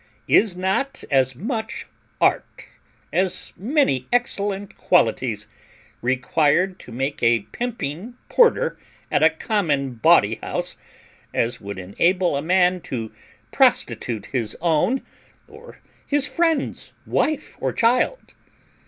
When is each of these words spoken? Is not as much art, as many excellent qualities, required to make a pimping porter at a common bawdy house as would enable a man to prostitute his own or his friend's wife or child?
Is 0.27 0.57
not 0.57 1.03
as 1.11 1.35
much 1.35 1.85
art, 2.19 2.65
as 3.13 3.53
many 3.55 4.07
excellent 4.11 4.75
qualities, 4.75 5.45
required 6.01 6.79
to 6.79 6.91
make 6.91 7.21
a 7.21 7.41
pimping 7.51 8.15
porter 8.27 8.79
at 9.11 9.21
a 9.21 9.29
common 9.29 9.93
bawdy 9.93 10.39
house 10.41 10.75
as 11.35 11.61
would 11.61 11.77
enable 11.77 12.35
a 12.35 12.41
man 12.41 12.81
to 12.81 13.11
prostitute 13.51 14.25
his 14.31 14.57
own 14.59 15.03
or 15.47 15.77
his 16.07 16.25
friend's 16.25 16.95
wife 17.05 17.55
or 17.59 17.71
child? 17.71 18.33